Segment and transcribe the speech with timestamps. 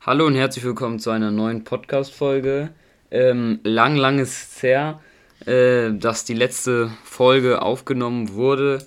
[0.00, 2.70] Hallo und herzlich willkommen zu einer neuen Podcast-Folge.
[3.10, 5.00] Ähm, lang, lang ist es her,
[5.44, 8.78] äh, dass die letzte Folge aufgenommen wurde.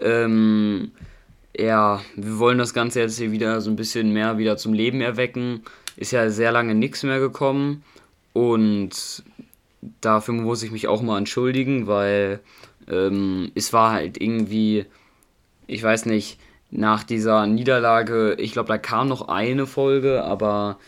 [0.00, 0.90] Ähm,
[1.56, 5.00] ja, wir wollen das Ganze jetzt hier wieder so ein bisschen mehr wieder zum Leben
[5.00, 5.62] erwecken.
[5.96, 7.84] Ist ja sehr lange nichts mehr gekommen
[8.32, 9.22] und
[10.00, 12.40] dafür muss ich mich auch mal entschuldigen, weil
[12.90, 14.86] ähm, es war halt irgendwie,
[15.68, 16.40] ich weiß nicht,
[16.70, 20.78] nach dieser Niederlage, ich glaube, da kam noch eine Folge, aber,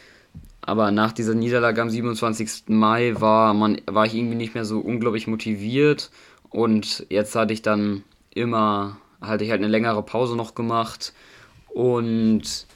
[0.60, 2.64] aber nach dieser Niederlage am 27.
[2.68, 6.10] Mai war, man, war ich irgendwie nicht mehr so unglaublich motiviert
[6.50, 8.04] und jetzt hatte ich dann
[8.34, 11.14] immer, hatte ich halt eine längere Pause noch gemacht
[11.68, 12.66] und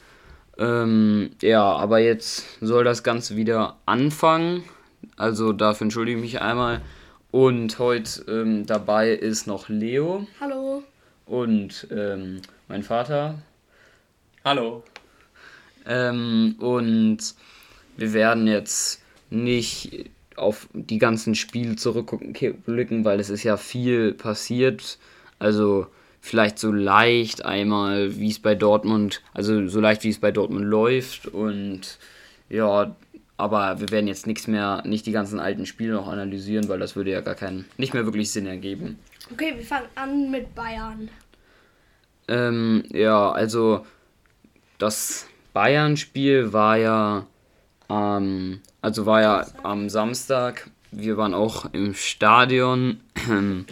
[0.58, 4.64] ähm, ja, aber jetzt soll das Ganze wieder anfangen.
[5.16, 6.80] Also dafür entschuldige ich mich einmal.
[7.30, 10.26] Und heute ähm, dabei ist noch Leo.
[10.40, 10.63] Hallo.
[11.26, 13.42] Und ähm, mein Vater.
[14.44, 14.82] Hallo.
[15.86, 17.18] Ähm, und
[17.96, 24.98] wir werden jetzt nicht auf die ganzen Spiele zurückblicken, weil es ist ja viel passiert.
[25.38, 25.86] Also
[26.20, 30.64] vielleicht so leicht einmal, wie es bei Dortmund, also so leicht wie es bei Dortmund
[30.64, 31.98] läuft und
[32.48, 32.96] ja,
[33.36, 36.96] aber wir werden jetzt nichts mehr, nicht die ganzen alten Spiele noch analysieren, weil das
[36.96, 38.98] würde ja gar keinen, nicht mehr wirklich Sinn ergeben.
[39.32, 41.08] Okay, wir fangen an mit Bayern.
[42.28, 43.86] Ähm, ja, also
[44.78, 47.26] das Bayern-Spiel war ja,
[47.88, 50.70] ähm, also war ja am Samstag.
[50.90, 53.00] Wir waren auch im Stadion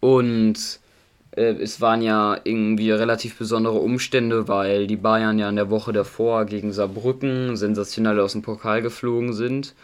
[0.00, 0.80] und
[1.32, 5.92] äh, es waren ja irgendwie relativ besondere Umstände, weil die Bayern ja in der Woche
[5.92, 9.74] davor gegen Saarbrücken sensationell aus dem Pokal geflogen sind.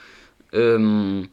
[0.52, 1.28] Ähm,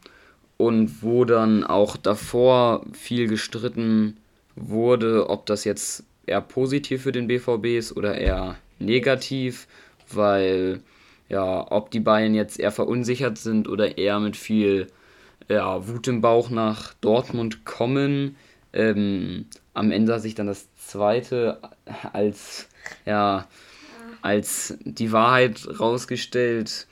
[0.60, 4.18] und wo dann auch davor viel gestritten
[4.56, 9.66] wurde, ob das jetzt eher positiv für den BVB ist oder eher negativ,
[10.12, 10.80] weil
[11.30, 14.88] ja, ob die Bayern jetzt eher verunsichert sind oder eher mit viel
[15.48, 18.36] ja, Wut im Bauch nach Dortmund kommen.
[18.74, 21.58] Ähm, am Ende hat sich dann das zweite
[22.12, 22.68] als
[23.06, 23.48] ja
[24.20, 26.86] als die Wahrheit rausgestellt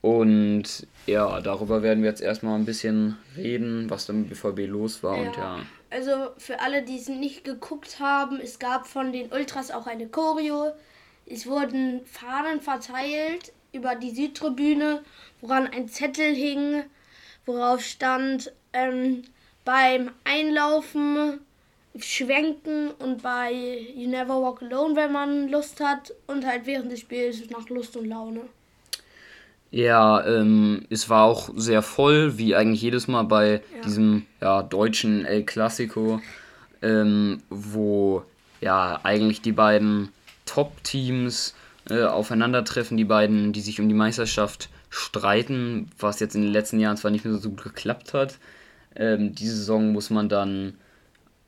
[0.00, 5.02] und ja, darüber werden wir jetzt erstmal ein bisschen reden, was da mit BVB los
[5.02, 5.28] war ja.
[5.28, 5.58] und ja.
[5.90, 10.06] Also für alle, die es nicht geguckt haben, es gab von den Ultras auch eine
[10.06, 10.72] Choreo.
[11.26, 15.02] Es wurden Fahnen verteilt über die Südtribüne,
[15.40, 16.84] woran ein Zettel hing,
[17.44, 19.22] worauf stand ähm,
[19.64, 21.40] beim Einlaufen
[21.98, 27.00] schwenken und bei You Never Walk Alone, wenn man Lust hat und halt während des
[27.00, 28.42] Spiels nach Lust und Laune.
[29.70, 33.82] Ja, ähm, es war auch sehr voll, wie eigentlich jedes Mal bei ja.
[33.84, 36.20] diesem ja, deutschen El Clasico,
[36.82, 38.24] ähm, wo
[38.60, 40.08] ja eigentlich die beiden
[40.44, 41.54] Top-Teams
[41.88, 46.80] äh, aufeinandertreffen, die beiden, die sich um die Meisterschaft streiten, was jetzt in den letzten
[46.80, 48.38] Jahren zwar nicht mehr so gut geklappt hat.
[48.96, 50.74] Ähm, diese Saison muss man dann,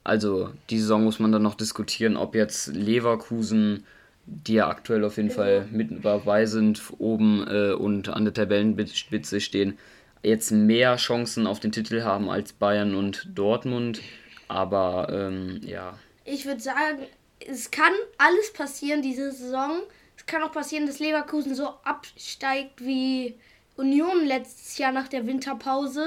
[0.05, 3.85] also die Saison muss man dann noch diskutieren, ob jetzt Leverkusen
[4.27, 5.35] die ja aktuell auf jeden ja.
[5.35, 9.79] Fall mit dabei sind, oben äh, und an der Tabellenspitze stehen,
[10.23, 14.01] jetzt mehr Chancen auf den Titel haben als Bayern und Dortmund.
[14.49, 15.99] Aber ähm, ja.
[16.25, 16.99] Ich würde sagen,
[17.41, 19.83] es kann alles passieren diese Saison.
[20.17, 23.35] Es kann auch passieren, dass Leverkusen so absteigt wie
[23.77, 26.07] Union letztes Jahr nach der Winterpause.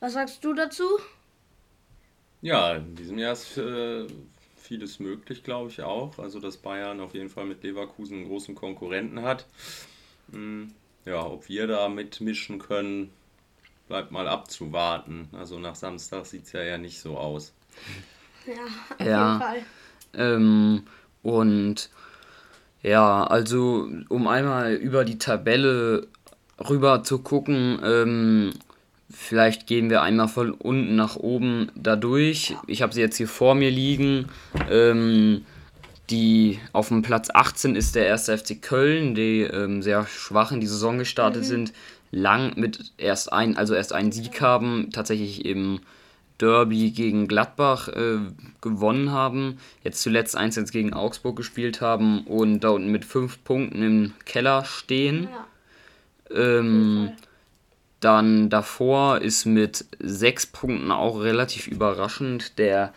[0.00, 0.84] Was sagst du dazu?
[2.42, 4.06] Ja, in diesem Jahr ist äh,
[4.66, 6.18] vieles möglich, glaube ich auch.
[6.18, 9.46] Also, dass Bayern auf jeden Fall mit Leverkusen einen großen Konkurrenten hat.
[10.32, 10.72] Hm,
[11.04, 13.10] ja, ob wir da mitmischen können,
[13.88, 15.28] bleibt mal abzuwarten.
[15.32, 17.52] Also, nach Samstag sieht es ja ja nicht so aus.
[18.46, 18.64] Ja,
[18.98, 19.62] auf ja, jeden Fall.
[20.14, 20.82] Ähm,
[21.22, 21.90] und
[22.82, 26.06] ja, also, um einmal über die Tabelle
[26.68, 28.52] rüber zu gucken, ähm,
[29.08, 32.56] Vielleicht gehen wir einmal von unten nach oben dadurch.
[32.66, 34.26] Ich habe sie jetzt hier vor mir liegen.
[34.68, 35.44] Ähm,
[36.10, 40.60] die auf dem Platz 18 ist der erste FC Köln, die ähm, sehr schwach in
[40.60, 41.46] die Saison gestartet mhm.
[41.46, 41.72] sind,
[42.12, 45.80] lang mit erst ein, also erst einen Sieg haben, tatsächlich im
[46.38, 48.18] Derby gegen Gladbach äh,
[48.60, 53.82] gewonnen haben, jetzt zuletzt 1-1 gegen Augsburg gespielt haben und da unten mit fünf Punkten
[53.82, 55.28] im Keller stehen.
[56.30, 56.58] Ja.
[56.58, 57.12] Ähm,
[58.06, 62.94] dann davor ist mit sechs Punkten auch relativ überraschend der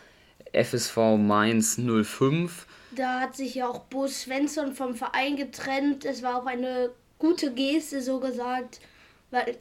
[0.53, 2.67] FSV Mainz 05.
[2.91, 6.05] Da hat sich ja auch Bo Svensson vom Verein getrennt.
[6.05, 8.81] Es war auch eine gute Geste, so gesagt,
[9.31, 9.57] weil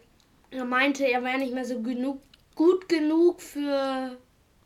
[0.50, 2.20] er meinte, er wäre nicht mehr so genug,
[2.54, 4.18] gut genug für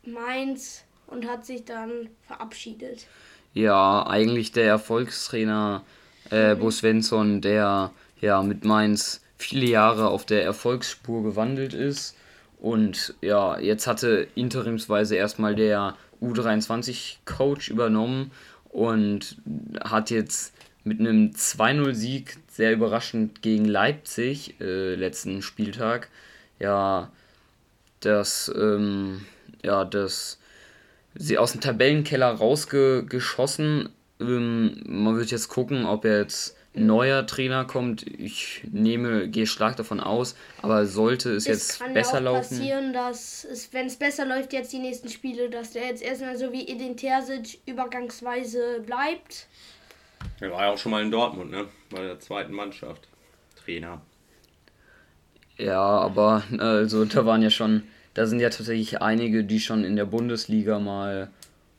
[0.03, 3.07] Mainz und hat sich dann verabschiedet.
[3.53, 5.85] Ja, eigentlich der Erfolgstrainer
[6.29, 12.15] äh, Bo Svensson, der ja mit Mainz viele Jahre auf der Erfolgsspur gewandelt ist.
[12.59, 18.31] Und ja, jetzt hatte interimsweise erstmal der U23-Coach übernommen
[18.69, 19.37] und
[19.83, 20.53] hat jetzt
[20.83, 26.09] mit einem 2-0-Sieg sehr überraschend gegen Leipzig äh, letzten Spieltag
[26.59, 27.11] ja
[28.01, 29.25] das ähm,
[29.63, 30.39] ja das
[31.15, 33.89] sie aus dem Tabellenkeller rausgeschossen.
[34.19, 38.03] Ähm, man wird jetzt gucken, ob er jetzt neuer Trainer kommt.
[38.03, 42.35] Ich nehme, gehe stark davon aus, aber sollte es, es jetzt kann besser ja auch
[42.35, 42.57] laufen.
[42.57, 46.37] passieren, dass es, wenn es besser läuft jetzt die nächsten Spiele, dass der jetzt erstmal
[46.37, 49.47] so wie Edin Terzic übergangsweise bleibt.
[50.39, 51.67] Er war ja auch schon mal in Dortmund, ne?
[51.89, 53.07] Bei der zweiten Mannschaft.
[53.63, 54.01] Trainer.
[55.57, 57.83] Ja, aber also da waren ja schon,
[58.13, 61.29] da sind ja tatsächlich einige, die schon in der Bundesliga mal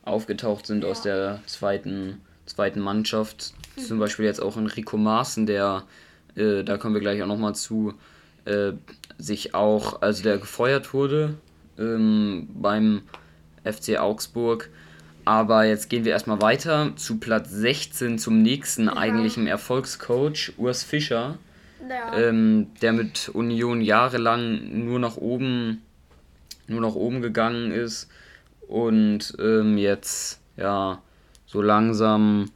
[0.05, 0.91] aufgetaucht sind ja.
[0.91, 3.55] aus der zweiten, zweiten Mannschaft.
[3.77, 5.85] Zum Beispiel jetzt auch Enrico Maaßen, der,
[6.37, 7.95] äh, da kommen wir gleich auch nochmal zu,
[8.45, 8.73] äh,
[9.19, 11.35] sich auch, also der gefeuert wurde
[11.79, 13.03] ähm, beim
[13.65, 14.71] FC Augsburg.
[15.25, 18.97] Aber jetzt gehen wir erstmal weiter zu Platz 16 zum nächsten ja.
[18.97, 21.39] eigentlichen Erfolgscoach, Urs Fischer,
[21.89, 22.19] ja.
[22.19, 25.83] ähm, der mit Union jahrelang nur nach oben,
[26.67, 28.09] nur nach oben gegangen ist
[28.69, 31.01] und ähm, jetzt ja
[31.47, 32.51] so langsam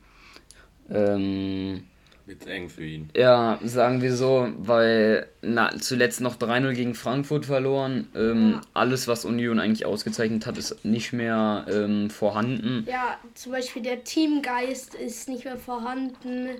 [0.90, 1.84] ähm,
[2.28, 3.08] wird eng für ihn.
[3.16, 8.08] Ja, sagen wir so, weil na, zuletzt noch 3-0 gegen Frankfurt verloren.
[8.14, 8.60] Ähm, ja.
[8.74, 12.86] Alles, was Union eigentlich ausgezeichnet hat, ist nicht mehr ähm, vorhanden.
[12.86, 16.50] Ja, zum Beispiel der Teamgeist ist nicht mehr vorhanden,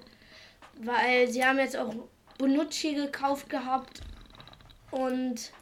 [0.83, 1.95] weil sie haben jetzt auch
[2.39, 4.01] Bonucci gekauft gehabt
[4.91, 5.53] und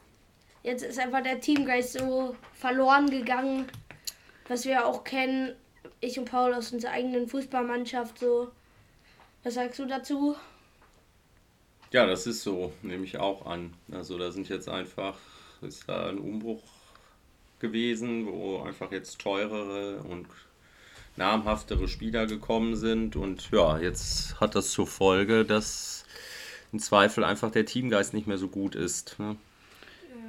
[0.62, 3.64] jetzt ist einfach der Teamgeist so verloren gegangen,
[4.46, 5.56] was wir auch kennen
[6.00, 8.50] ich und Paul aus unserer eigenen Fußballmannschaft so.
[9.42, 10.36] Was sagst du dazu?
[11.92, 13.72] Ja, das ist so, nehme ich auch an.
[13.92, 15.16] Also da sind jetzt einfach,
[15.62, 16.62] ist da ein Umbruch
[17.60, 20.26] gewesen, wo einfach jetzt teurere und
[21.16, 23.16] namhaftere Spieler gekommen sind.
[23.16, 26.04] Und ja, jetzt hat das zur Folge, dass
[26.72, 29.18] im Zweifel einfach der Teamgeist nicht mehr so gut ist.
[29.18, 29.36] Ne?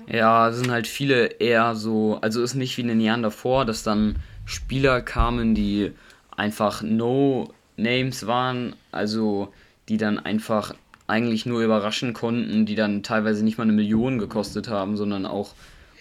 [0.08, 3.66] Ja, es sind halt viele eher so, also ist nicht wie in den Jahren davor,
[3.66, 4.18] dass dann
[4.48, 5.92] Spieler kamen, die
[6.36, 9.54] einfach No Names waren, also
[9.90, 10.74] die dann einfach
[11.06, 15.54] eigentlich nur überraschen konnten, die dann teilweise nicht mal eine Million gekostet haben, sondern auch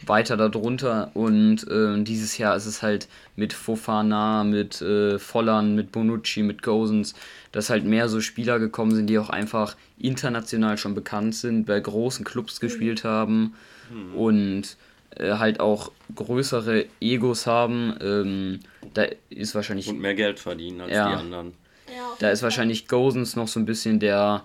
[0.04, 1.10] weiter darunter.
[1.14, 6.62] Und äh, dieses Jahr ist es halt mit Fofana, mit äh, Vollern, mit Bonucci, mit
[6.62, 7.14] Gosens,
[7.50, 11.80] dass halt mehr so Spieler gekommen sind, die auch einfach international schon bekannt sind, bei
[11.80, 13.54] großen Clubs gespielt haben
[13.90, 14.14] mhm.
[14.14, 14.76] und
[15.16, 17.96] äh, halt auch größere Egos haben.
[18.00, 18.60] Ähm,
[18.94, 19.88] da ist wahrscheinlich.
[19.88, 21.54] Und mehr Geld verdienen als ja, die anderen.
[21.88, 24.42] Ja, da ist wahrscheinlich Gosens noch so ein bisschen der,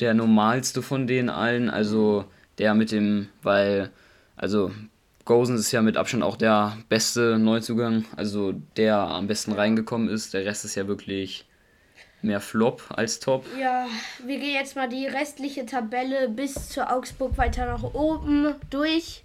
[0.00, 1.70] der normalste von denen allen.
[1.70, 2.24] Also
[2.58, 3.90] der mit dem, weil,
[4.36, 4.70] also
[5.24, 10.34] Gosens ist ja mit Abstand auch der beste Neuzugang, also der am besten reingekommen ist.
[10.34, 11.46] Der Rest ist ja wirklich
[12.22, 13.44] mehr Flop als Top.
[13.60, 13.86] Ja,
[14.24, 19.24] wir gehen jetzt mal die restliche Tabelle bis zu Augsburg weiter nach oben durch.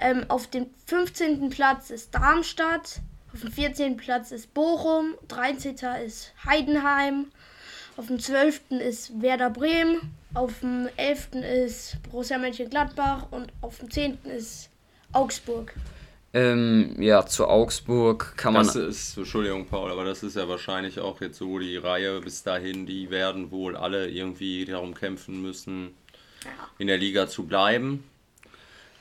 [0.00, 1.50] Ähm, auf dem 15.
[1.50, 3.00] Platz ist Darmstadt,
[3.32, 3.96] auf dem 14.
[3.96, 5.76] Platz ist Bochum, 13.
[6.04, 7.26] ist Heidenheim,
[7.96, 8.60] auf dem 12.
[8.70, 11.28] ist Werder Bremen, auf dem 11.
[11.34, 14.18] ist Borussia Mönchengladbach und auf dem 10.
[14.24, 14.70] ist
[15.12, 15.74] Augsburg.
[16.34, 18.66] Ähm, ja, zu Augsburg kann man.
[18.66, 22.42] Das ist, Entschuldigung, Paul, aber das ist ja wahrscheinlich auch jetzt so die Reihe bis
[22.42, 22.84] dahin.
[22.84, 25.94] Die werden wohl alle irgendwie darum kämpfen müssen,
[26.78, 28.04] in der Liga zu bleiben.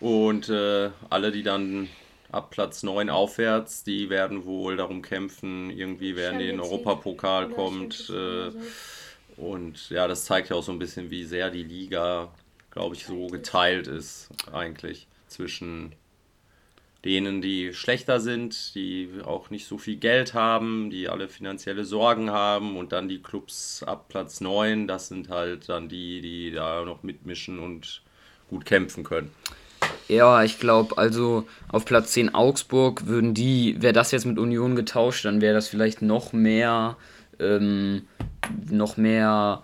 [0.05, 1.89] Und äh, alle, die dann
[2.31, 7.49] ab Platz 9 aufwärts, die werden wohl darum kämpfen, irgendwie werden die in den Europapokal
[7.49, 8.11] kommt.
[8.11, 8.51] Äh,
[9.35, 12.31] und ja, das zeigt ja auch so ein bisschen, wie sehr die Liga,
[12.69, 15.95] glaube ich, so geteilt ist eigentlich zwischen
[17.03, 22.29] denen, die schlechter sind, die auch nicht so viel Geld haben, die alle finanzielle Sorgen
[22.29, 26.85] haben und dann die Clubs ab Platz 9, das sind halt dann die, die da
[26.85, 28.03] noch mitmischen und
[28.51, 29.31] gut kämpfen können.
[30.07, 34.75] Ja, ich glaube, also auf Platz 10 Augsburg würden die, wäre das jetzt mit Union
[34.75, 36.95] getauscht, dann wäre das vielleicht noch mehr,
[37.39, 38.03] ähm,
[38.69, 39.63] noch mehr,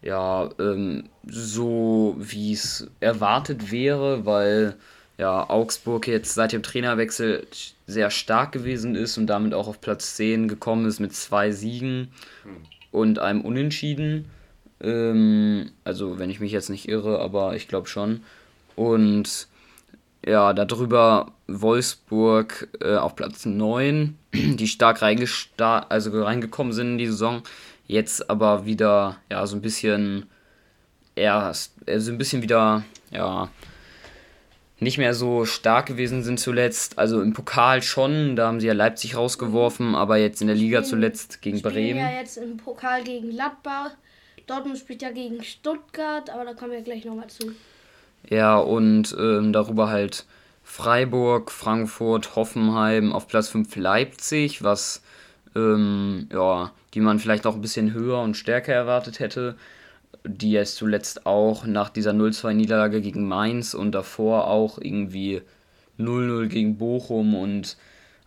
[0.00, 4.76] ja, ähm, so wie es erwartet wäre, weil
[5.18, 7.46] ja, Augsburg jetzt seit dem Trainerwechsel
[7.86, 12.08] sehr stark gewesen ist und damit auch auf Platz 10 gekommen ist mit zwei Siegen
[12.90, 14.26] und einem Unentschieden.
[14.80, 18.22] Ähm, also, wenn ich mich jetzt nicht irre, aber ich glaube schon.
[18.76, 19.48] Und
[20.26, 27.42] ja, darüber Wolfsburg äh, auf Platz 9, die stark also reingekommen sind in die Saison.
[27.86, 30.26] Jetzt aber wieder ja, so ein bisschen
[31.14, 33.48] erst also ein bisschen wieder, ja,
[34.80, 36.98] nicht mehr so stark gewesen sind zuletzt.
[36.98, 40.82] Also im Pokal schon, da haben sie ja Leipzig rausgeworfen, aber jetzt in der Liga
[40.82, 42.00] zuletzt gegen Bremen.
[42.00, 43.90] ja jetzt im Pokal gegen Gladbach.
[44.46, 47.54] Dortmund spielt ja gegen Stuttgart, aber da kommen wir gleich nochmal zu.
[48.28, 50.24] Ja, und ähm, darüber halt
[50.62, 55.02] Freiburg, Frankfurt, Hoffenheim, auf Platz 5 Leipzig, was
[55.54, 59.56] ähm, ja, die man vielleicht auch ein bisschen höher und stärker erwartet hätte.
[60.26, 65.42] Die jetzt zuletzt auch nach dieser 0-2-Niederlage gegen Mainz und davor auch irgendwie
[65.98, 67.76] 0-0 gegen Bochum und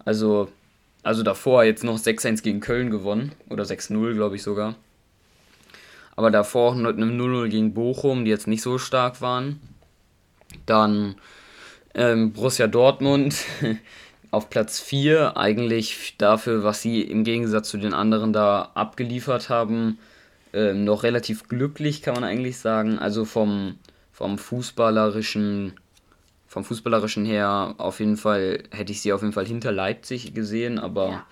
[0.05, 0.47] also,
[1.03, 4.75] also davor jetzt noch 6-1 gegen Köln gewonnen oder 6-0, glaube ich sogar.
[6.15, 9.59] Aber davor auch mit einem 0-0 gegen Bochum, die jetzt nicht so stark waren.
[10.65, 11.15] Dann
[11.93, 13.35] ähm, Borussia Dortmund
[14.31, 19.99] auf Platz 4, eigentlich dafür, was sie im Gegensatz zu den anderen da abgeliefert haben,
[20.53, 22.99] ähm, noch relativ glücklich, kann man eigentlich sagen.
[22.99, 23.77] Also vom,
[24.11, 25.73] vom fußballerischen
[26.47, 30.79] vom fußballerischen her auf jeden Fall hätte ich sie auf jeden Fall hinter Leipzig gesehen,
[30.79, 31.25] aber Ja.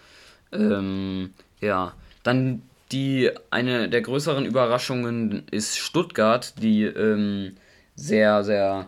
[0.52, 1.94] ähm, ja,
[2.24, 7.56] dann die eine der größeren Überraschungen ist Stuttgart, die ähm,
[7.96, 8.88] sehr, sehr,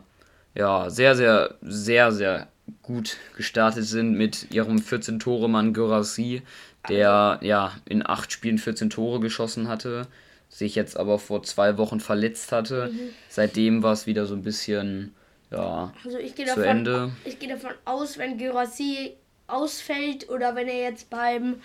[0.57, 2.47] ja, sehr, sehr, sehr, sehr
[2.81, 6.41] gut gestartet sind mit ihrem 14-Tore-Mann Gyrassi,
[6.89, 10.07] der ja in acht Spielen 14 Tore geschossen hatte,
[10.49, 12.91] sich jetzt aber vor zwei Wochen verletzt hatte.
[13.29, 15.13] Seitdem war es wieder so ein bisschen,
[15.51, 17.11] ja, Also ich gehe zu davon, Ende.
[17.23, 19.13] ich gehe davon aus, wenn Gyrassi
[19.45, 21.57] ausfällt oder wenn er jetzt beim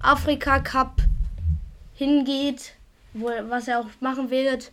[0.00, 1.02] Afrika Cup
[1.94, 2.74] hingeht,
[3.12, 4.70] wo, was er auch machen wird,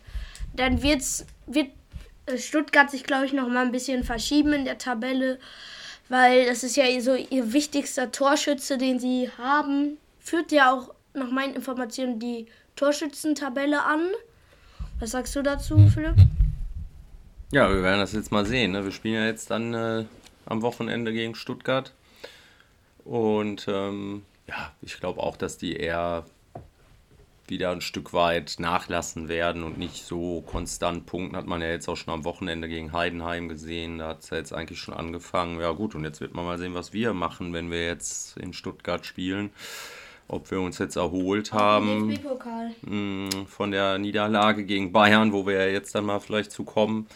[0.54, 1.68] dann wird's, wird
[2.36, 5.38] Stuttgart sich, glaube ich, noch mal ein bisschen verschieben in der Tabelle,
[6.08, 9.98] weil das ist ja so ihr wichtigster Torschütze, den sie haben.
[10.18, 14.08] Führt ja auch nach meinen Informationen die Torschützentabelle an.
[15.00, 16.16] Was sagst du dazu, Philipp?
[17.52, 18.72] Ja, wir werden das jetzt mal sehen.
[18.72, 18.84] Ne?
[18.84, 20.04] Wir spielen ja jetzt dann äh,
[20.46, 21.92] am Wochenende gegen Stuttgart.
[23.04, 26.24] Und ähm, ja, ich glaube auch, dass die eher
[27.46, 31.36] wieder ein Stück weit nachlassen werden und nicht so konstant punkten.
[31.36, 33.98] Hat man ja jetzt auch schon am Wochenende gegen Heidenheim gesehen.
[33.98, 35.60] Da hat es ja jetzt eigentlich schon angefangen.
[35.60, 38.52] Ja gut, und jetzt wird man mal sehen, was wir machen, wenn wir jetzt in
[38.52, 39.50] Stuttgart spielen.
[40.26, 42.08] Ob wir uns jetzt erholt haben
[42.80, 47.06] mh, von der Niederlage gegen Bayern, wo wir ja jetzt dann mal vielleicht zu kommen.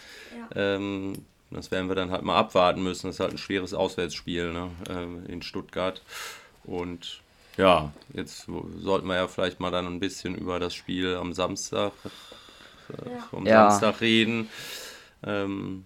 [0.55, 0.77] Ja.
[0.77, 1.15] Ähm,
[1.51, 3.07] das werden wir dann halt mal abwarten müssen.
[3.07, 4.71] Das ist halt ein schweres Auswärtsspiel ne?
[4.91, 6.03] ähm, in Stuttgart.
[6.65, 7.23] Und
[7.59, 8.47] ja, jetzt
[8.79, 11.93] sollten wir ja vielleicht mal dann ein bisschen über das Spiel am Samstag,
[12.91, 13.19] äh, Ja.
[13.31, 13.71] vom Ja.
[13.71, 14.49] Samstag reden.
[15.25, 15.85] Ähm,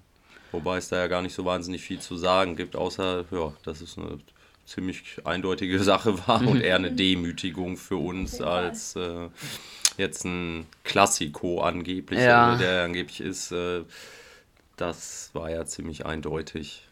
[0.53, 3.81] wobei es da ja gar nicht so wahnsinnig viel zu sagen gibt, außer, ja, dass
[3.81, 4.19] es eine
[4.67, 9.29] ziemlich eindeutige Sache war und eher eine Demütigung für uns als äh,
[9.99, 12.55] jetzt ein Klassiko angeblich, Ja.
[12.55, 13.53] oder der angeblich ist.
[13.53, 13.83] Äh,
[14.77, 16.87] das war ja ziemlich eindeutig.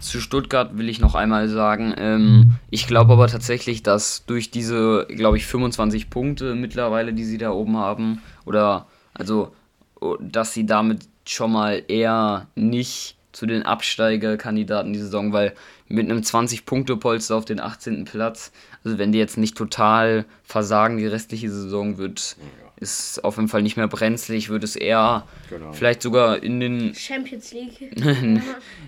[0.00, 5.06] Zu Stuttgart will ich noch einmal sagen, ähm, ich glaube aber tatsächlich, dass durch diese,
[5.08, 9.52] glaube ich, 25 Punkte mittlerweile, die sie da oben haben, oder also,
[10.00, 15.54] oh, dass sie damit schon mal eher nicht zu den Absteigerkandidaten die Saison, weil
[15.86, 18.04] mit einem 20-Punkte-Polster auf den 18.
[18.04, 18.52] Platz,
[18.84, 22.36] also wenn die jetzt nicht total versagen, die restliche Saison wird,
[22.80, 25.72] ist auf jeden Fall nicht mehr brenzlig, wird es eher Genau.
[25.72, 27.92] vielleicht sogar in den Champions League.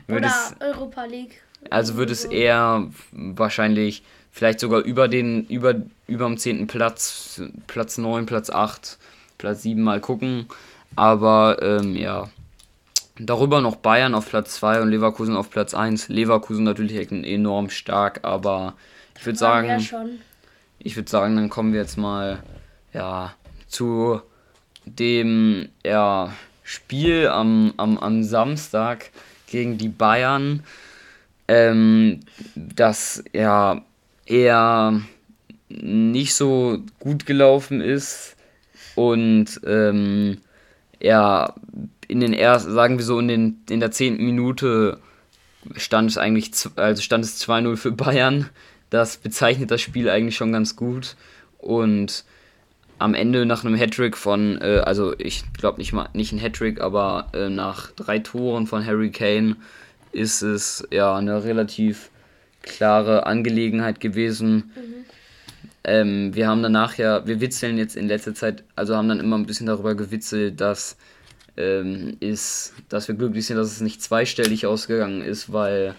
[0.08, 1.40] Oder es- Europa League.
[1.68, 5.74] Also wird es eher wahrscheinlich vielleicht sogar über den, über,
[6.06, 6.66] über dem 10.
[6.66, 8.98] Platz, Platz 9, Platz 8,
[9.38, 10.46] Platz 7 mal gucken.
[10.96, 12.30] Aber ähm, ja.
[13.22, 16.08] Darüber noch Bayern auf Platz 2 und Leverkusen auf Platz 1.
[16.08, 18.74] Leverkusen natürlich enorm stark, aber
[19.18, 19.78] ich würde sagen,
[20.78, 22.42] ich würde sagen, dann kommen wir jetzt mal
[22.94, 23.34] ja,
[23.70, 24.20] zu
[24.84, 29.10] dem ja, Spiel am, am, am Samstag
[29.46, 30.62] gegen die Bayern,
[31.48, 32.20] ähm,
[32.54, 33.82] das ja
[34.26, 35.00] eher
[35.68, 38.36] nicht so gut gelaufen ist
[38.94, 40.38] und ähm,
[41.00, 41.54] ja
[42.06, 44.98] in den ersten, sagen wir so in den in der zehnten Minute
[45.76, 48.48] stand es eigentlich also stand es 2-0 für Bayern.
[48.90, 51.16] Das bezeichnet das Spiel eigentlich schon ganz gut
[51.58, 52.24] und
[53.00, 56.80] am Ende nach einem Hattrick von, äh, also ich glaube nicht mal nicht ein Hattrick,
[56.80, 59.56] aber äh, nach drei Toren von Harry Kane
[60.12, 62.10] ist es ja eine relativ
[62.62, 64.70] klare Angelegenheit gewesen.
[65.82, 69.38] Ähm, wir haben danach ja, wir witzeln jetzt in letzter Zeit, also haben dann immer
[69.38, 70.98] ein bisschen darüber gewitzelt, dass
[71.56, 75.94] ähm, ist, dass wir glücklich sind, dass es nicht zweistellig ausgegangen ist, weil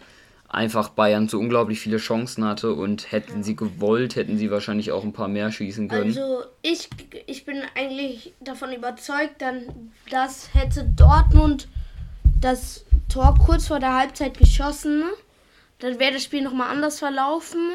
[0.51, 5.03] einfach Bayern so unglaublich viele Chancen hatte und hätten sie gewollt, hätten sie wahrscheinlich auch
[5.03, 6.07] ein paar mehr schießen können.
[6.07, 6.89] Also ich,
[7.25, 11.69] ich bin eigentlich davon überzeugt, dann, dass hätte Dortmund
[12.41, 15.03] das Tor kurz vor der Halbzeit geschossen,
[15.79, 17.71] dann wäre das Spiel nochmal anders verlaufen.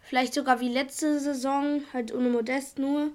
[0.00, 3.08] Vielleicht sogar wie letzte Saison, halt ohne Modest nur.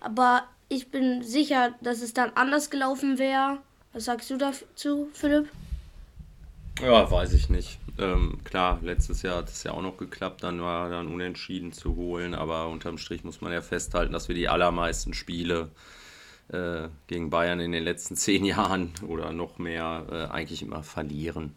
[0.00, 3.58] Aber ich bin sicher, dass es dann anders gelaufen wäre.
[3.92, 5.48] Was sagst du dazu, Philipp?
[6.82, 7.78] Ja, weiß ich nicht.
[7.98, 11.96] Ähm, klar, letztes Jahr hat es ja auch noch geklappt, dann war dann unentschieden zu
[11.96, 15.70] holen, aber unterm Strich muss man ja festhalten, dass wir die allermeisten Spiele
[16.48, 21.54] äh, gegen Bayern in den letzten zehn Jahren oder noch mehr äh, eigentlich immer verlieren.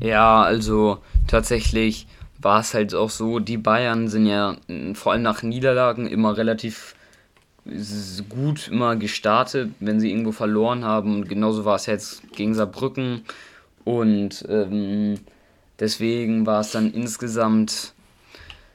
[0.00, 2.06] Ja, also tatsächlich
[2.38, 4.56] war es halt auch so, die Bayern sind ja
[4.94, 6.94] vor allem nach Niederlagen immer relativ
[8.28, 11.14] gut immer gestartet, wenn sie irgendwo verloren haben.
[11.14, 13.22] Und genauso war es jetzt gegen Saarbrücken.
[13.84, 15.18] Und ähm,
[15.78, 17.94] deswegen war es dann insgesamt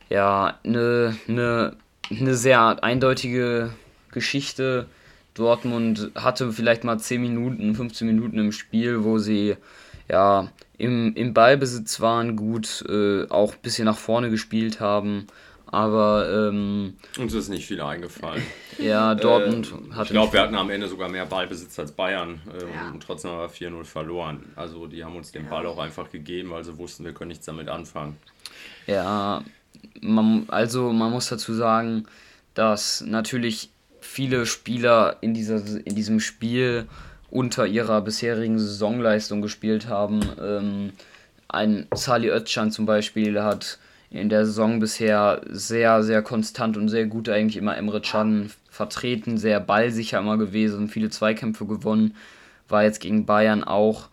[0.10, 1.76] ja eine ne,
[2.10, 3.72] ne sehr eindeutige
[4.12, 4.88] Geschichte.
[5.34, 9.56] Dortmund hatte vielleicht mal 10 Minuten, 15 Minuten im Spiel, wo sie
[10.10, 15.28] ja im, im Ballbesitz waren, gut äh, auch ein bisschen nach vorne gespielt haben.
[15.70, 18.44] Aber ähm, uns ist nicht viel eingefallen.
[18.80, 20.06] Ja, Dortmund äh, hat.
[20.06, 22.92] Ich glaube, wir hatten am Ende sogar mehr Ballbesitz als Bayern äh, ja.
[22.94, 24.52] und trotzdem haben wir 4-0 verloren.
[24.56, 25.50] Also die haben uns den ja.
[25.50, 28.18] Ball auch einfach gegeben, weil sie wussten, wir können nichts damit anfangen.
[28.86, 29.44] Ja,
[30.00, 32.06] man, also man muss dazu sagen,
[32.54, 36.88] dass natürlich viele Spieler in, dieser, in diesem Spiel
[37.30, 40.22] unter ihrer bisherigen Saisonleistung gespielt haben.
[40.42, 40.94] Ähm,
[41.48, 43.80] ein Sali Özcan zum Beispiel hat
[44.10, 49.38] in der Saison bisher sehr, sehr konstant und sehr gut eigentlich immer Emre Can vertreten,
[49.38, 52.16] sehr ballsicher immer gewesen, viele Zweikämpfe gewonnen,
[52.70, 54.10] war jetzt gegen Bayern auch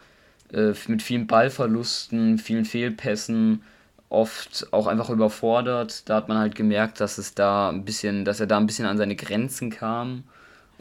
[0.52, 3.62] äh, mit vielen Ballverlusten, vielen Fehlpässen,
[4.08, 6.08] oft auch einfach überfordert.
[6.08, 8.86] Da hat man halt gemerkt, dass es da ein bisschen, dass er da ein bisschen
[8.86, 10.24] an seine Grenzen kam.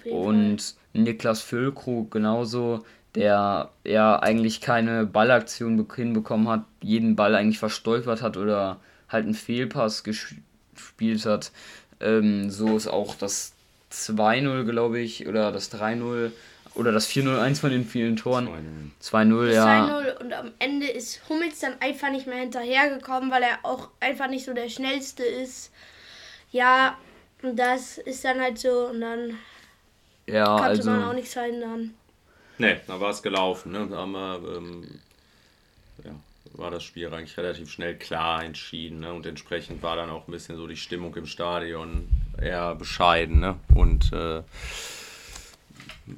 [0.05, 1.01] Und Fall.
[1.01, 8.37] Niklas Füllkrug genauso, der ja eigentlich keine Ballaktion hinbekommen hat, jeden Ball eigentlich verstolpert hat
[8.37, 8.79] oder
[9.13, 11.51] halt einen Fehlpass gespielt hat.
[11.99, 13.53] Ähm, so ist auch das
[13.91, 16.31] 2-0, glaube ich, oder das 3-0
[16.75, 18.91] oder das 4-0, eins von den vielen Toren.
[19.01, 19.87] 2-0, ja.
[19.87, 24.27] 2-0 und am Ende ist Hummels dann einfach nicht mehr hinterhergekommen, weil er auch einfach
[24.27, 25.71] nicht so der schnellste ist.
[26.51, 26.97] Ja,
[27.41, 29.37] und das ist dann halt so und dann
[30.25, 31.93] ja, konnte also, man auch nichts verändern.
[32.57, 33.71] Nee, da war es gelaufen.
[33.71, 33.87] Ne?
[33.89, 34.99] Da haben wir ähm,
[36.53, 38.99] war das Spiel eigentlich relativ schnell klar entschieden.
[38.99, 39.13] Ne?
[39.13, 42.07] Und entsprechend war dann auch ein bisschen so die Stimmung im Stadion
[42.39, 43.39] eher bescheiden.
[43.39, 43.55] Ne?
[43.73, 44.43] Und äh,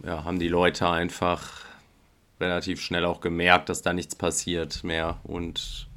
[0.03, 1.65] ja, haben die Leute einfach
[2.39, 5.19] relativ schnell auch gemerkt, dass da nichts passiert mehr.
[5.23, 5.87] Und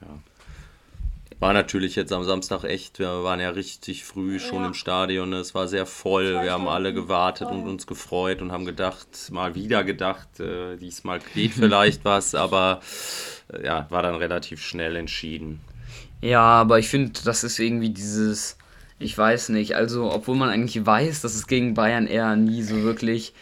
[0.00, 0.08] ja,
[1.42, 4.68] war natürlich jetzt am Samstag echt, wir waren ja richtig früh schon ja.
[4.68, 7.58] im Stadion, es war sehr voll, wir haben alle gewartet voll.
[7.58, 12.80] und uns gefreut und haben gedacht, mal wieder gedacht, äh, diesmal geht vielleicht was, aber
[13.52, 15.60] äh, ja, war dann relativ schnell entschieden.
[16.20, 18.56] Ja, aber ich finde, das ist irgendwie dieses,
[19.00, 22.84] ich weiß nicht, also obwohl man eigentlich weiß, dass es gegen Bayern eher nie so
[22.84, 23.34] wirklich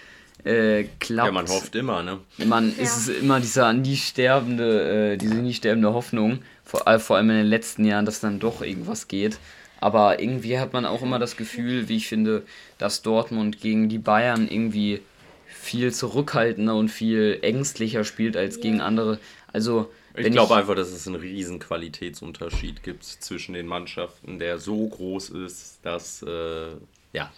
[0.44, 1.26] äh, klappt.
[1.26, 2.18] Ja, man hofft immer, ne?
[2.38, 2.82] Man ja.
[2.82, 6.38] ist immer dieser nie sterbende, äh, diese nie sterbende Hoffnung
[6.70, 9.38] vor, äh, vor allem in den letzten Jahren, dass dann doch irgendwas geht.
[9.80, 12.44] Aber irgendwie hat man auch immer das Gefühl, wie ich finde,
[12.78, 15.00] dass Dortmund gegen die Bayern irgendwie
[15.46, 18.62] viel zurückhaltender und viel ängstlicher spielt als ja.
[18.62, 19.18] gegen andere.
[19.52, 24.86] Also ich glaube einfach, dass es einen riesen Qualitätsunterschied gibt zwischen den Mannschaften, der so
[24.86, 26.68] groß ist, dass äh,
[27.12, 27.30] ja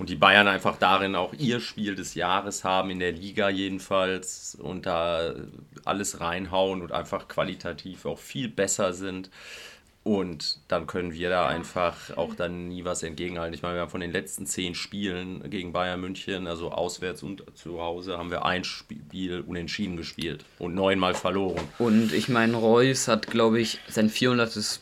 [0.00, 4.56] und die Bayern einfach darin auch ihr Spiel des Jahres haben, in der Liga jedenfalls,
[4.58, 5.34] und da
[5.84, 9.28] alles reinhauen und einfach qualitativ auch viel besser sind.
[10.02, 13.52] Und dann können wir da einfach auch dann nie was entgegenhalten.
[13.52, 17.44] Ich meine, wir haben von den letzten zehn Spielen gegen Bayern München, also auswärts und
[17.54, 21.68] zu Hause, haben wir ein Spiel unentschieden gespielt und neunmal verloren.
[21.78, 24.80] Und ich meine, Reus hat, glaube ich, sein 400.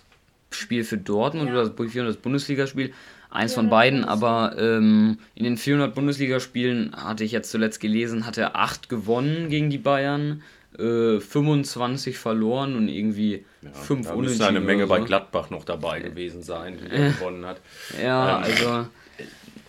[0.50, 1.54] Spiel für Dortmund ja.
[1.60, 2.22] oder das 400.
[2.22, 2.94] Bundesligaspiel
[3.30, 8.38] Eins von beiden, aber ähm, in den 400 Bundesligaspielen hatte ich jetzt zuletzt gelesen, hat
[8.38, 10.42] er 8 gewonnen gegen die Bayern,
[10.78, 14.88] äh, 25 verloren und irgendwie 5 ja, da müsste eine Menge so.
[14.88, 17.60] bei Gladbach noch dabei gewesen sein, die er gewonnen hat.
[18.02, 18.86] Ja, ähm, also.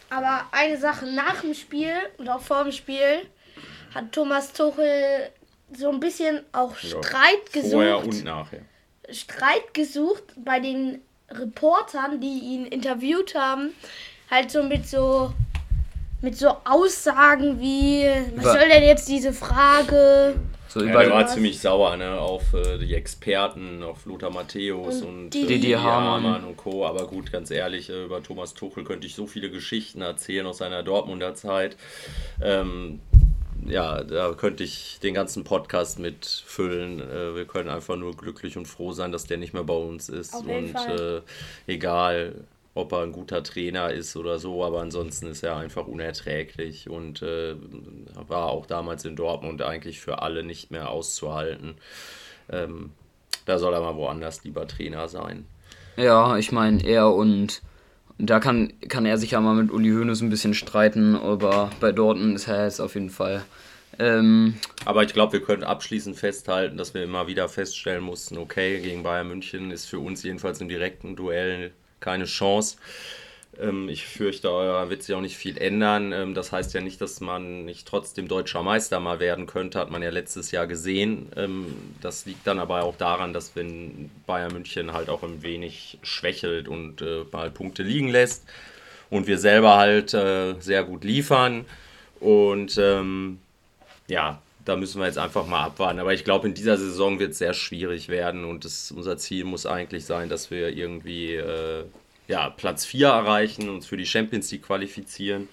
[0.10, 3.26] Aber eine Sache nach dem Spiel und auch vor dem Spiel
[3.94, 5.30] hat Thomas Tuchel
[5.76, 7.74] so ein bisschen auch Streit ja, gesucht.
[7.74, 8.62] Vorher und nachher.
[9.12, 13.72] Streit gesucht bei den Reportern, die ihn interviewt haben,
[14.30, 15.34] halt so mit so
[16.22, 20.36] mit so Aussagen wie, was soll denn jetzt diese Frage?
[20.68, 25.08] So ja, der war ziemlich sauer ne, auf äh, die Experten, auf Lothar Matthäus und,
[25.08, 26.86] und Didi äh, Hamann und Co.
[26.86, 30.60] Aber gut, ganz ehrlich, äh, über Thomas Tuchel könnte ich so viele Geschichten erzählen aus
[30.60, 31.76] seiner Dortmunder Zeit.
[32.44, 33.00] Ähm,
[33.66, 37.00] ja, da könnte ich den ganzen Podcast mit füllen.
[37.00, 40.10] Äh, wir können einfach nur glücklich und froh sein, dass der nicht mehr bei uns
[40.10, 40.34] ist.
[40.34, 41.22] Auf und äh,
[41.68, 42.46] egal,
[42.76, 47.22] ob er ein guter Trainer ist oder so, aber ansonsten ist er einfach unerträglich und
[47.22, 47.56] äh,
[48.28, 51.76] war auch damals in Dortmund eigentlich für alle nicht mehr auszuhalten.
[52.52, 52.92] Ähm,
[53.46, 55.46] da soll er mal woanders lieber Trainer sein.
[55.98, 57.62] Ja, ich meine, er und
[58.20, 61.94] da kann, kann er sich ja mal mit Uli Hoeneß ein bisschen streiten, aber bei
[61.94, 63.44] Dortmund ist er jetzt auf jeden Fall.
[63.98, 64.56] Ähm,
[64.86, 69.04] aber ich glaube, wir können abschließend festhalten, dass wir immer wieder feststellen mussten, okay, gegen
[69.04, 72.78] Bayern München ist für uns jedenfalls im direkten Duell keine Chance.
[73.58, 76.12] Ähm, ich fürchte, da wird sich auch nicht viel ändern.
[76.12, 79.92] Ähm, das heißt ja nicht, dass man nicht trotzdem deutscher Meister mal werden könnte, hat
[79.92, 81.32] man ja letztes Jahr gesehen.
[81.36, 85.98] Ähm, das liegt dann aber auch daran, dass wenn Bayern München halt auch ein wenig
[86.04, 88.46] schwächelt und äh, mal Punkte liegen lässt
[89.10, 91.66] und wir selber halt äh, sehr gut liefern.
[92.20, 92.76] Und
[94.10, 96.00] ja, da müssen wir jetzt einfach mal abwarten.
[96.00, 99.46] Aber ich glaube, in dieser Saison wird es sehr schwierig werden und das, unser Ziel
[99.46, 101.86] muss eigentlich sein, dass wir irgendwie äh,
[102.30, 105.50] ja, Platz 4 erreichen, uns für die Champions League qualifizieren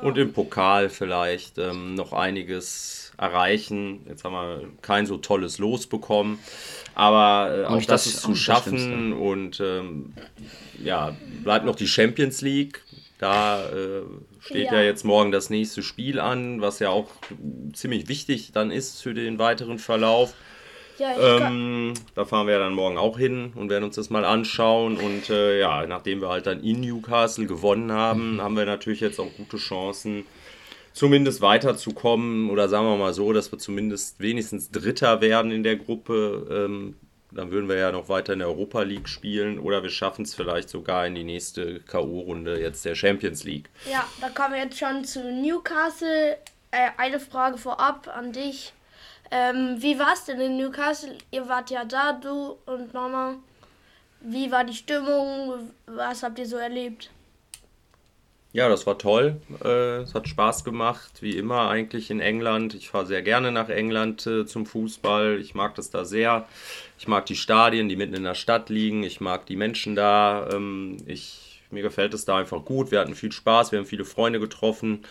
[0.00, 4.00] und im Pokal vielleicht ähm, noch einiges erreichen.
[4.08, 6.38] Jetzt haben wir kein so tolles Los bekommen,
[6.94, 10.14] aber äh, auch das, das, ist zu schaffen und ähm,
[10.82, 12.82] ja, bleibt noch die Champions League.
[13.18, 14.02] Da äh,
[14.40, 14.76] steht ja.
[14.76, 14.82] ja.
[14.82, 17.10] jetzt morgen das nächste Spiel an, was ja auch
[17.74, 20.32] ziemlich wichtig dann ist für den weiteren Verlauf.
[20.98, 24.96] Ja, ähm, da fahren wir dann morgen auch hin und werden uns das mal anschauen.
[24.96, 28.40] Und äh, ja, nachdem wir halt dann in Newcastle gewonnen haben, mhm.
[28.40, 30.24] haben wir natürlich jetzt auch gute Chancen,
[30.92, 32.50] zumindest weiterzukommen.
[32.50, 36.46] Oder sagen wir mal so, dass wir zumindest wenigstens Dritter werden in der Gruppe.
[36.50, 36.94] Ähm,
[37.34, 40.34] dann würden wir ja noch weiter in der Europa League spielen oder wir schaffen es
[40.34, 43.68] vielleicht sogar in die nächste K.O.-Runde jetzt der Champions League.
[43.90, 46.36] Ja, da kommen wir jetzt schon zu Newcastle.
[46.70, 48.72] Äh, eine Frage vorab an dich.
[49.30, 51.16] Ähm, wie war es denn in Newcastle?
[51.30, 53.36] Ihr wart ja da, du und Mama.
[54.20, 55.70] Wie war die Stimmung?
[55.86, 57.10] Was habt ihr so erlebt?
[58.52, 59.40] Ja, das war toll.
[59.64, 62.74] Äh, es hat Spaß gemacht, wie immer eigentlich in England.
[62.74, 65.40] Ich fahre sehr gerne nach England äh, zum Fußball.
[65.40, 66.46] Ich mag das da sehr.
[66.96, 69.02] Ich mag die Stadien, die mitten in der Stadt liegen.
[69.02, 70.48] Ich mag die Menschen da.
[70.52, 72.92] Ähm, ich, mir gefällt es da einfach gut.
[72.92, 75.04] Wir hatten viel Spaß, wir haben viele Freunde getroffen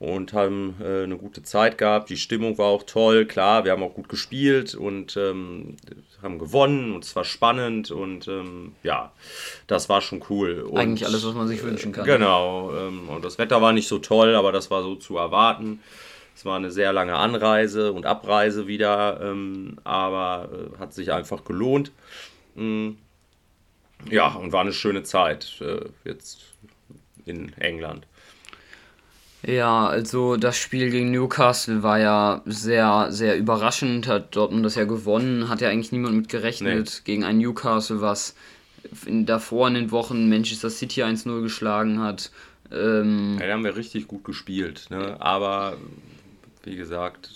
[0.00, 2.08] und haben äh, eine gute Zeit gehabt.
[2.08, 5.76] Die Stimmung war auch toll, klar, wir haben auch gut gespielt und ähm,
[6.22, 9.12] haben gewonnen und es war spannend und ähm, ja,
[9.66, 10.62] das war schon cool.
[10.62, 12.06] Und, Eigentlich alles, was man sich wünschen kann.
[12.06, 15.80] Genau, ähm, und das Wetter war nicht so toll, aber das war so zu erwarten.
[16.34, 21.44] Es war eine sehr lange Anreise und Abreise wieder, ähm, aber äh, hat sich einfach
[21.44, 21.92] gelohnt.
[22.54, 22.92] Mm,
[24.08, 26.38] ja, und war eine schöne Zeit äh, jetzt
[27.26, 28.06] in England.
[29.42, 34.06] Ja, also das Spiel gegen Newcastle war ja sehr, sehr überraschend.
[34.06, 35.48] Hat Dortmund das ja gewonnen.
[35.48, 36.86] Hat ja eigentlich niemand mit gerechnet.
[36.86, 37.02] Nee.
[37.04, 38.34] Gegen ein Newcastle, was
[39.06, 42.30] in, davor in den Wochen Manchester City 1-0 geschlagen hat.
[42.70, 44.86] Ähm, ja, da haben wir richtig gut gespielt.
[44.90, 45.16] Ne?
[45.20, 45.76] Aber
[46.64, 47.30] wie gesagt,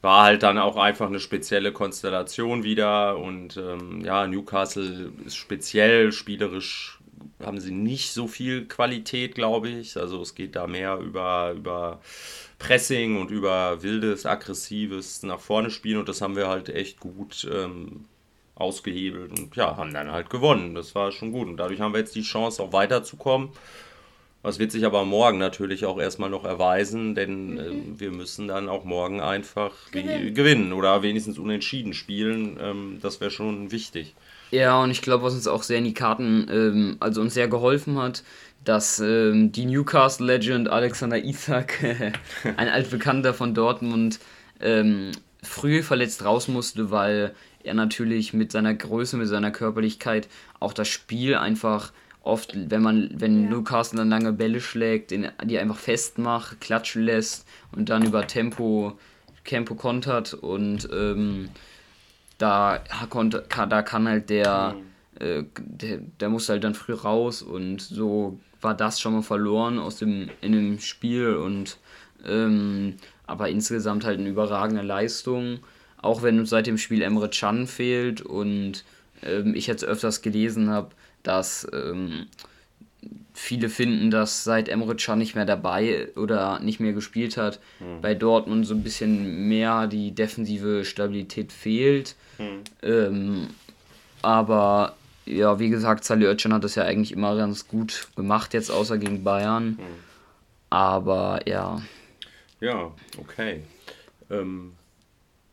[0.00, 3.18] war halt dann auch einfach eine spezielle Konstellation wieder.
[3.18, 6.95] Und ähm, ja, Newcastle ist speziell spielerisch
[7.44, 9.96] haben sie nicht so viel Qualität, glaube ich.
[9.96, 12.00] Also es geht da mehr über, über
[12.58, 17.46] Pressing und über wildes, aggressives nach vorne spielen und das haben wir halt echt gut
[17.52, 18.06] ähm,
[18.54, 20.74] ausgehebelt und ja, haben dann halt gewonnen.
[20.74, 23.50] Das war schon gut und dadurch haben wir jetzt die Chance auch weiterzukommen.
[24.46, 27.58] Das wird sich aber morgen natürlich auch erstmal noch erweisen, denn mhm.
[27.58, 32.56] äh, wir müssen dann auch morgen einfach gewinnen, gewinnen oder wenigstens unentschieden spielen.
[32.62, 34.14] Ähm, das wäre schon wichtig.
[34.52, 37.48] Ja, und ich glaube, was uns auch sehr in die Karten, ähm, also uns sehr
[37.48, 38.22] geholfen hat,
[38.64, 41.82] dass ähm, die Newcastle Legend Alexander Isak,
[42.56, 44.20] ein altbekannter von Dortmund,
[44.60, 45.10] ähm,
[45.42, 50.28] früh verletzt raus musste, weil er natürlich mit seiner Größe, mit seiner Körperlichkeit
[50.60, 51.92] auch das Spiel einfach
[52.26, 53.50] oft, wenn man, wenn ja.
[53.50, 58.98] Newcastle dann lange Bälle schlägt, die einfach festmacht, klatschen lässt und dann über Tempo,
[59.44, 61.48] Tempo kontert und ähm,
[62.38, 64.76] da konnte, da kann halt der,
[65.20, 65.26] mhm.
[65.26, 69.78] äh, der, der muss halt dann früh raus und so war das schon mal verloren
[69.78, 71.78] aus dem, in dem Spiel und
[72.26, 75.60] ähm, aber insgesamt halt eine überragende Leistung,
[76.00, 78.84] auch wenn uns seit dem Spiel Emre Can fehlt und
[79.22, 80.90] ähm, ich jetzt öfters gelesen habe,
[81.26, 82.26] dass ähm,
[83.34, 88.00] viele finden, dass seit Emre Can nicht mehr dabei oder nicht mehr gespielt hat, Hm.
[88.00, 92.14] bei Dortmund so ein bisschen mehr die defensive Stabilität fehlt.
[92.38, 92.60] Hm.
[92.82, 93.48] Ähm,
[94.22, 98.70] aber ja, wie gesagt, Salih Özcan hat das ja eigentlich immer ganz gut gemacht, jetzt
[98.70, 99.78] außer gegen Bayern.
[100.70, 101.82] Aber ja,
[102.60, 103.62] Ja, okay.
[104.30, 104.72] Ähm,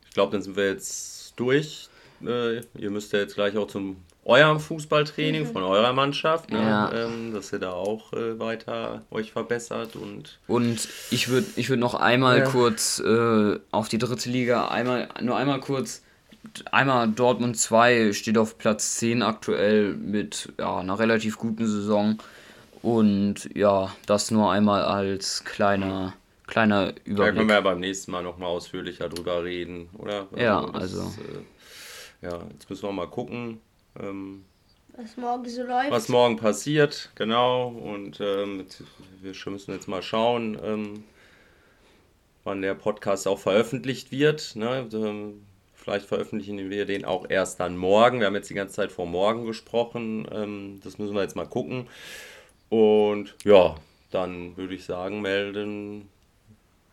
[0.07, 1.89] ich glaube, dann sind wir jetzt durch.
[2.25, 6.59] Äh, ihr müsst ja jetzt gleich auch zum eurem Fußballtraining von eurer Mannschaft, ne?
[6.61, 6.91] Ja.
[6.93, 11.79] ähm, dass ihr da auch äh, weiter euch verbessert und Und ich würde ich würd
[11.79, 12.45] noch einmal Ja.
[12.45, 16.03] kurz äh, auf die dritte Liga, einmal, nur einmal kurz,
[16.71, 22.17] einmal Dortmund 2 steht auf Platz 10 aktuell mit ja, einer relativ guten Saison.
[22.81, 26.13] Und ja, das nur einmal als kleiner,
[26.47, 27.47] kleiner da können Überblick.
[27.47, 30.27] wir ja beim nächsten Mal nochmal ausführlicher drüber reden, oder?
[30.35, 31.13] Ja, das, also-
[32.21, 33.59] Äh, ja, jetzt müssen wir mal gucken.
[33.99, 34.45] Ähm,
[34.95, 35.91] Was morgen so läuft.
[35.91, 37.67] was morgen passiert, genau.
[37.67, 38.65] Und ähm,
[39.21, 41.03] wir müssen jetzt mal schauen, ähm,
[42.43, 44.55] wann der Podcast auch veröffentlicht wird.
[44.55, 44.87] Ne?
[44.93, 48.19] Ähm, vielleicht veröffentlichen wir den auch erst dann morgen.
[48.19, 50.27] Wir haben jetzt die ganze Zeit vor morgen gesprochen.
[50.31, 51.87] Ähm, das müssen wir jetzt mal gucken.
[52.69, 53.75] Und ja,
[54.11, 56.09] dann würde ich sagen, melden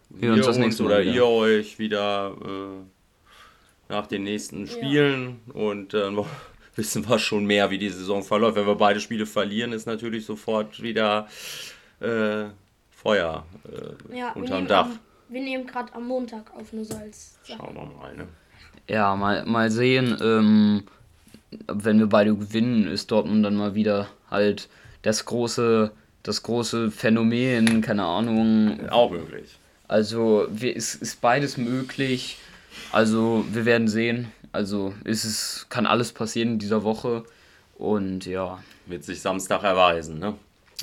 [0.09, 1.13] Wir uns das nächste Mal oder wieder.
[1.13, 6.25] ihr euch wieder äh, nach den nächsten Spielen und dann
[6.77, 8.57] wissen wir schon mehr, wie die Saison verläuft.
[8.57, 11.29] Wenn wir beide Spiele verlieren, ist natürlich sofort wieder
[12.01, 12.45] äh,
[12.91, 14.87] Feuer äh, ja, unterm Dach.
[14.87, 17.59] am, wir nehmen gerade am Montag auf, nur so als Sache.
[17.59, 18.17] Schauen wir mal.
[18.17, 18.29] Ne?
[18.89, 20.17] Ja, mal, mal sehen.
[20.21, 20.85] Ähm,
[21.67, 24.69] wenn wir beide gewinnen, ist Dortmund dann mal wieder halt
[25.03, 25.91] das große,
[26.23, 29.57] das große Phänomen, keine Ahnung, Auch möglich.
[29.89, 32.39] Also wir, es ist beides möglich.
[32.93, 34.33] Also wir werden sehen.
[34.53, 37.25] Also ist es kann alles passieren in dieser Woche.
[37.77, 38.63] Und ja.
[38.87, 40.19] Wird sich Samstag erweisen.
[40.19, 40.35] Ne?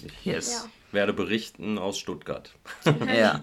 [0.06, 0.68] Ich Yes.
[0.92, 2.52] werde berichten aus Stuttgart.
[3.16, 3.42] Ja.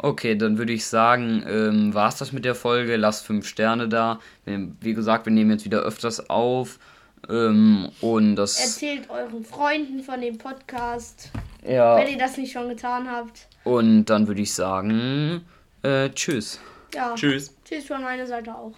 [0.00, 2.94] Okay, dann würde ich sagen, ähm, war es das mit der Folge.
[2.96, 4.20] Lasst fünf Sterne da.
[4.44, 6.78] Wie gesagt, wir nehmen jetzt wieder öfters auf.
[7.28, 8.60] Ähm, und das.
[8.60, 11.32] Erzählt euren Freunden von dem Podcast,
[11.68, 11.96] Ja.
[11.96, 13.48] wenn ihr das nicht schon getan habt.
[13.64, 15.44] Und dann würde ich sagen,
[15.82, 16.60] äh, tschüss.
[16.94, 17.14] Ja.
[17.14, 17.56] Tschüss.
[17.64, 18.74] Tschüss von meiner Seite auch.